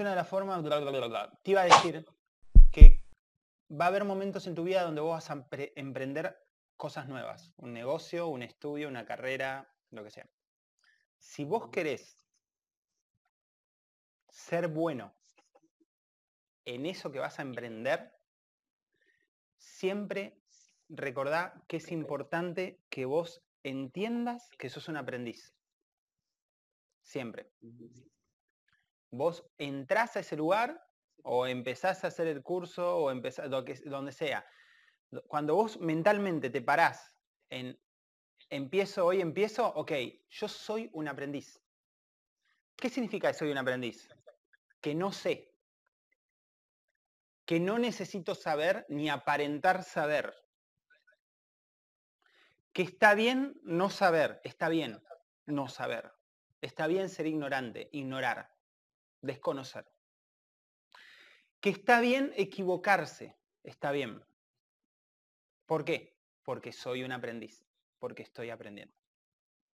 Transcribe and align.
una 0.00 0.10
de 0.10 0.16
las 0.16 0.28
formas, 0.28 0.62
te 1.42 1.50
iba 1.50 1.62
a 1.62 1.64
decir 1.64 2.04
que 2.72 3.04
va 3.70 3.86
a 3.86 3.88
haber 3.88 4.04
momentos 4.04 4.46
en 4.46 4.54
tu 4.54 4.64
vida 4.64 4.82
donde 4.82 5.00
vos 5.00 5.12
vas 5.12 5.30
a 5.30 5.46
emprender 5.76 6.38
cosas 6.76 7.08
nuevas, 7.08 7.52
un 7.56 7.72
negocio, 7.72 8.28
un 8.28 8.42
estudio, 8.42 8.88
una 8.88 9.04
carrera, 9.04 9.74
lo 9.90 10.04
que 10.04 10.10
sea. 10.10 10.28
Si 11.18 11.44
vos 11.44 11.68
querés 11.70 12.18
ser 14.28 14.68
bueno 14.68 15.14
en 16.64 16.86
eso 16.86 17.10
que 17.10 17.18
vas 17.18 17.38
a 17.38 17.42
emprender, 17.42 18.12
siempre 19.56 20.40
recordá 20.88 21.64
que 21.66 21.78
es 21.78 21.90
importante 21.90 22.80
que 22.88 23.04
vos 23.04 23.42
entiendas 23.62 24.48
que 24.58 24.70
sos 24.70 24.88
un 24.88 24.96
aprendiz. 24.96 25.54
Siempre. 27.02 27.50
Vos 29.10 29.44
entrás 29.58 30.16
a 30.16 30.20
ese 30.20 30.36
lugar 30.36 30.84
o 31.22 31.46
empezás 31.46 32.04
a 32.04 32.08
hacer 32.08 32.26
el 32.26 32.42
curso 32.42 32.96
o 32.96 33.10
empezás, 33.10 33.50
donde 33.50 34.12
sea. 34.12 34.46
Cuando 35.26 35.54
vos 35.54 35.78
mentalmente 35.80 36.50
te 36.50 36.60
parás 36.60 37.16
en 37.48 37.78
empiezo, 38.50 39.06
hoy 39.06 39.20
empiezo, 39.20 39.66
ok, 39.66 39.92
yo 40.30 40.48
soy 40.48 40.90
un 40.92 41.08
aprendiz. 41.08 41.60
¿Qué 42.76 42.88
significa 42.88 43.28
que 43.28 43.38
soy 43.38 43.50
un 43.50 43.58
aprendiz? 43.58 44.08
Que 44.80 44.94
no 44.94 45.12
sé. 45.12 45.52
Que 47.44 47.60
no 47.60 47.78
necesito 47.78 48.34
saber 48.34 48.86
ni 48.88 49.08
aparentar 49.08 49.82
saber. 49.82 50.34
Que 52.72 52.82
está 52.82 53.14
bien 53.14 53.58
no 53.62 53.90
saber, 53.90 54.40
está 54.44 54.68
bien 54.68 55.02
no 55.46 55.68
saber. 55.68 56.12
Está 56.60 56.86
bien 56.86 57.08
ser 57.08 57.26
ignorante, 57.26 57.88
ignorar, 57.92 58.50
desconocer. 59.20 59.86
Que 61.60 61.70
está 61.70 62.00
bien 62.00 62.32
equivocarse, 62.36 63.36
está 63.62 63.90
bien. 63.90 64.24
¿Por 65.66 65.84
qué? 65.84 66.16
Porque 66.44 66.72
soy 66.72 67.02
un 67.02 67.12
aprendiz, 67.12 67.66
porque 67.98 68.22
estoy 68.22 68.50
aprendiendo. 68.50 68.94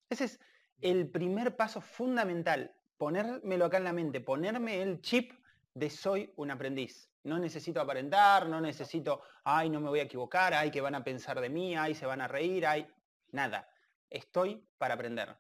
Ese 0.10 0.26
es 0.26 0.40
el 0.82 1.10
primer 1.10 1.56
paso 1.56 1.82
fundamental, 1.82 2.76
ponérmelo 2.98 3.66
acá 3.66 3.78
en 3.78 3.84
la 3.84 3.94
mente, 3.94 4.22
ponerme 4.22 4.82
el 4.82 5.02
chip 5.02 5.34
de 5.74 5.90
soy 5.90 6.34
un 6.36 6.52
aprendiz. 6.52 7.10
No 7.24 7.40
necesito 7.40 7.80
aparentar, 7.80 8.48
no 8.50 8.60
necesito, 8.60 9.22
ay, 9.44 9.70
no 9.70 9.80
me 9.80 9.90
voy 9.90 10.00
a 10.00 10.04
equivocar, 10.04 10.54
ay, 10.54 10.72
que 10.72 10.82
van 10.82 10.96
a 10.96 11.04
pensar 11.04 11.40
de 11.40 11.50
mí, 11.50 11.76
ay, 11.76 11.96
se 11.96 12.06
van 12.06 12.22
a 12.22 12.28
reír, 12.28 12.66
ay, 12.66 12.88
nada. 13.32 13.70
Estoy 14.10 14.68
para 14.78 14.96
aprender. 14.96 15.38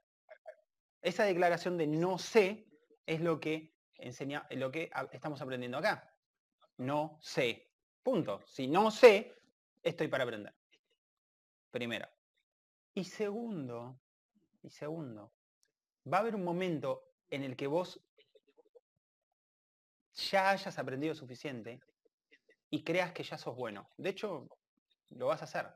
Esa 1.01 1.25
declaración 1.25 1.77
de 1.77 1.88
no 1.88 2.17
sé 2.17 2.65
es 3.05 3.19
lo 3.19 3.39
que 3.39 3.72
enseña, 3.97 4.47
lo 4.52 4.72
que 4.72 4.89
estamos 5.11 5.41
aprendiendo 5.41 5.77
acá. 5.77 6.13
No 6.77 7.17
sé. 7.22 7.69
Punto. 8.02 8.41
Si 8.45 8.67
no 8.67 8.91
sé, 8.91 9.33
estoy 9.81 10.08
para 10.08 10.23
aprender. 10.23 10.53
Primero. 11.72 12.08
Y 12.94 13.05
segundo, 13.05 14.00
y 14.61 14.69
segundo, 14.69 15.33
va 16.11 16.17
a 16.17 16.22
haber 16.22 16.35
un 16.35 16.44
momento 16.44 17.16
en 17.30 17.44
el 17.44 17.55
que 17.55 17.67
vos 17.67 18.00
ya 20.13 20.52
hayas 20.52 20.78
aprendido 20.78 21.16
suficiente 21.16 21.80
y 22.69 22.83
creas 22.83 23.11
que 23.11 23.23
ya 23.23 23.38
sos 23.38 23.55
bueno. 23.55 23.89
De 23.97 24.09
hecho, 24.09 24.47
lo 25.09 25.28
vas 25.28 25.41
a 25.41 25.45
hacer. 25.45 25.67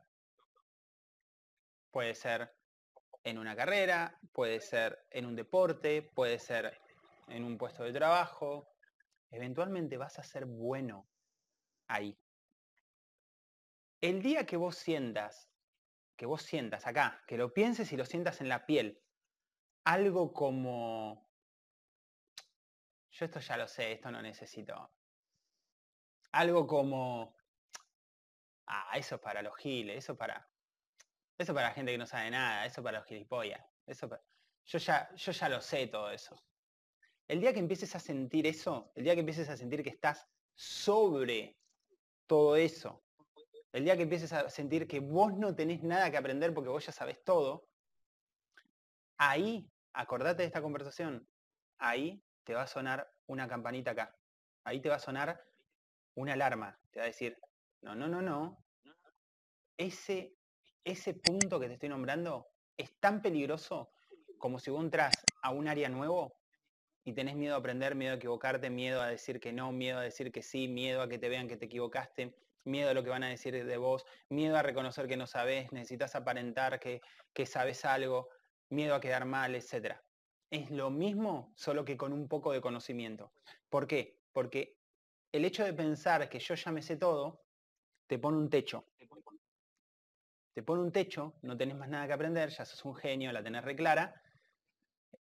Puede 1.90 2.14
ser 2.14 2.54
en 3.24 3.38
una 3.38 3.56
carrera, 3.56 4.18
puede 4.32 4.60
ser 4.60 5.06
en 5.10 5.26
un 5.26 5.34
deporte, 5.34 6.02
puede 6.02 6.38
ser 6.38 6.80
en 7.30 7.44
un 7.44 7.58
puesto 7.58 7.84
de 7.84 7.92
trabajo. 7.92 8.74
Eventualmente 9.30 9.96
vas 9.96 10.18
a 10.18 10.22
ser 10.22 10.46
bueno 10.46 11.08
ahí. 11.88 12.18
El 14.00 14.22
día 14.22 14.46
que 14.46 14.56
vos 14.56 14.76
sientas, 14.76 15.50
que 16.16 16.26
vos 16.26 16.42
sientas 16.42 16.86
acá, 16.86 17.22
que 17.26 17.36
lo 17.36 17.52
pienses 17.52 17.92
y 17.92 17.96
lo 17.96 18.04
sientas 18.04 18.40
en 18.40 18.48
la 18.48 18.64
piel, 18.64 19.02
algo 19.84 20.32
como, 20.32 21.28
yo 23.10 23.24
esto 23.24 23.40
ya 23.40 23.56
lo 23.56 23.66
sé, 23.66 23.92
esto 23.92 24.10
no 24.10 24.22
necesito. 24.22 24.92
Algo 26.32 26.66
como, 26.66 27.34
ah, 28.66 28.92
eso 28.96 29.16
es 29.16 29.20
para 29.20 29.42
los 29.42 29.56
giles, 29.56 29.96
eso 29.96 30.16
para, 30.16 30.48
eso 31.38 31.54
para 31.54 31.68
la 31.68 31.74
gente 31.74 31.92
que 31.92 31.98
no 31.98 32.06
sabe 32.06 32.30
nada, 32.30 32.66
eso 32.66 32.82
para 32.82 32.98
los 32.98 33.06
gilipollas, 33.08 33.64
eso 33.86 34.08
yo, 34.64 34.78
ya, 34.78 35.14
yo 35.14 35.32
ya 35.32 35.48
lo 35.48 35.60
sé 35.60 35.86
todo 35.86 36.10
eso. 36.10 36.36
El 37.28 37.40
día 37.40 37.52
que 37.52 37.58
empieces 37.58 37.94
a 37.94 38.00
sentir 38.00 38.46
eso, 38.46 38.90
el 38.94 39.04
día 39.04 39.14
que 39.14 39.20
empieces 39.20 39.50
a 39.50 39.56
sentir 39.56 39.82
que 39.82 39.90
estás 39.90 40.26
sobre 40.54 41.58
todo 42.26 42.56
eso, 42.56 43.04
el 43.72 43.84
día 43.84 43.96
que 43.96 44.02
empieces 44.04 44.32
a 44.32 44.48
sentir 44.48 44.88
que 44.88 45.00
vos 45.00 45.34
no 45.34 45.54
tenés 45.54 45.82
nada 45.82 46.10
que 46.10 46.16
aprender 46.16 46.54
porque 46.54 46.70
vos 46.70 46.86
ya 46.86 46.92
sabés 46.92 47.22
todo, 47.22 47.68
ahí, 49.18 49.70
acordate 49.92 50.42
de 50.42 50.46
esta 50.46 50.62
conversación, 50.62 51.28
ahí 51.76 52.24
te 52.44 52.54
va 52.54 52.62
a 52.62 52.66
sonar 52.66 53.12
una 53.26 53.46
campanita 53.46 53.90
acá. 53.90 54.16
Ahí 54.64 54.80
te 54.80 54.88
va 54.88 54.96
a 54.96 55.00
sonar 55.00 55.44
una 56.14 56.32
alarma. 56.32 56.80
Te 56.90 57.00
va 57.00 57.04
a 57.04 57.08
decir, 57.08 57.38
no, 57.82 57.94
no, 57.94 58.08
no, 58.08 58.22
no. 58.22 58.64
Ese, 59.76 60.34
ese 60.82 61.12
punto 61.12 61.60
que 61.60 61.68
te 61.68 61.74
estoy 61.74 61.90
nombrando 61.90 62.48
es 62.76 62.98
tan 63.00 63.20
peligroso 63.20 63.92
como 64.38 64.58
si 64.58 64.70
vos 64.70 64.82
entras 64.82 65.24
a 65.42 65.50
un 65.50 65.68
área 65.68 65.90
nuevo 65.90 66.37
y 67.08 67.14
tenés 67.14 67.36
miedo 67.36 67.54
a 67.54 67.58
aprender, 67.58 67.94
miedo 67.94 68.12
a 68.12 68.16
equivocarte, 68.16 68.68
miedo 68.68 69.00
a 69.00 69.06
decir 69.06 69.40
que 69.40 69.50
no, 69.50 69.72
miedo 69.72 69.98
a 69.98 70.02
decir 70.02 70.30
que 70.30 70.42
sí, 70.42 70.68
miedo 70.68 71.00
a 71.00 71.08
que 71.08 71.18
te 71.18 71.30
vean 71.30 71.48
que 71.48 71.56
te 71.56 71.64
equivocaste, 71.64 72.34
miedo 72.64 72.90
a 72.90 72.92
lo 72.92 73.02
que 73.02 73.08
van 73.08 73.24
a 73.24 73.30
decir 73.30 73.64
de 73.64 73.76
vos, 73.78 74.04
miedo 74.28 74.58
a 74.58 74.62
reconocer 74.62 75.08
que 75.08 75.16
no 75.16 75.26
sabes, 75.26 75.72
necesitas 75.72 76.14
aparentar 76.14 76.78
que, 76.78 77.00
que 77.32 77.46
sabes 77.46 77.86
algo, 77.86 78.28
miedo 78.68 78.94
a 78.94 79.00
quedar 79.00 79.24
mal, 79.24 79.54
etc. 79.54 79.96
Es 80.50 80.70
lo 80.70 80.90
mismo, 80.90 81.54
solo 81.56 81.82
que 81.82 81.96
con 81.96 82.12
un 82.12 82.28
poco 82.28 82.52
de 82.52 82.60
conocimiento. 82.60 83.32
¿Por 83.70 83.86
qué? 83.86 84.20
Porque 84.30 84.76
el 85.32 85.46
hecho 85.46 85.64
de 85.64 85.72
pensar 85.72 86.28
que 86.28 86.38
yo 86.38 86.56
ya 86.56 86.72
me 86.72 86.82
sé 86.82 86.98
todo, 86.98 87.46
te 88.06 88.18
pone 88.18 88.36
un 88.36 88.50
techo. 88.50 88.84
Te 90.52 90.62
pone 90.62 90.82
un 90.82 90.92
techo, 90.92 91.38
no 91.40 91.56
tenés 91.56 91.76
más 91.76 91.88
nada 91.88 92.06
que 92.06 92.12
aprender, 92.12 92.50
ya 92.50 92.66
sos 92.66 92.84
un 92.84 92.96
genio, 92.96 93.32
la 93.32 93.42
tenés 93.42 93.64
reclara, 93.64 94.20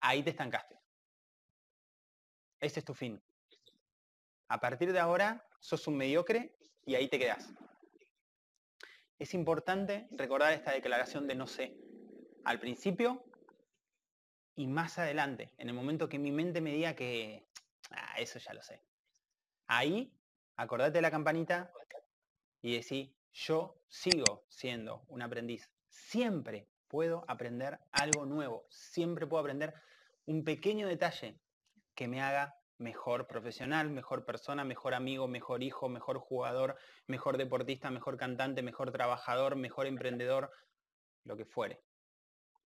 ahí 0.01 0.21
te 0.21 0.29
estancaste. 0.29 0.82
Ese 2.63 2.79
es 2.79 2.85
tu 2.85 2.93
fin. 2.93 3.21
A 4.47 4.61
partir 4.61 4.93
de 4.93 4.99
ahora, 4.99 5.45
sos 5.59 5.85
un 5.87 5.97
mediocre 5.97 6.55
y 6.85 6.95
ahí 6.95 7.09
te 7.09 7.19
quedás. 7.19 7.53
Es 9.19 9.33
importante 9.33 10.07
recordar 10.11 10.53
esta 10.53 10.71
declaración 10.71 11.27
de 11.27 11.35
no 11.35 11.45
sé. 11.45 11.75
Al 12.45 12.61
principio 12.61 13.25
y 14.55 14.67
más 14.67 14.97
adelante, 14.97 15.51
en 15.57 15.67
el 15.67 15.75
momento 15.75 16.07
que 16.07 16.17
mi 16.17 16.31
mente 16.31 16.61
me 16.61 16.71
diga 16.71 16.95
que 16.95 17.45
ah, 17.91 18.15
eso 18.17 18.39
ya 18.39 18.53
lo 18.53 18.61
sé. 18.61 18.81
Ahí, 19.67 20.13
acordate 20.55 20.93
de 20.93 21.01
la 21.01 21.11
campanita 21.11 21.69
y 22.61 22.75
decir, 22.75 23.13
yo 23.33 23.83
sigo 23.89 24.45
siendo 24.47 25.03
un 25.09 25.21
aprendiz. 25.21 25.69
Siempre 25.89 26.69
puedo 26.87 27.25
aprender 27.27 27.77
algo 27.91 28.25
nuevo. 28.25 28.65
Siempre 28.69 29.27
puedo 29.27 29.41
aprender 29.41 29.73
un 30.25 30.45
pequeño 30.45 30.87
detalle 30.87 31.41
que 31.95 32.07
me 32.07 32.21
haga 32.21 32.55
mejor 32.77 33.27
profesional, 33.27 33.89
mejor 33.89 34.25
persona, 34.25 34.63
mejor 34.63 34.93
amigo, 34.93 35.27
mejor 35.27 35.63
hijo, 35.63 35.89
mejor 35.89 36.17
jugador, 36.19 36.75
mejor 37.07 37.37
deportista, 37.37 37.89
mejor 37.91 38.17
cantante, 38.17 38.61
mejor 38.61 38.91
trabajador, 38.91 39.55
mejor 39.55 39.87
emprendedor, 39.87 40.51
lo 41.23 41.37
que 41.37 41.45
fuere. 41.45 41.81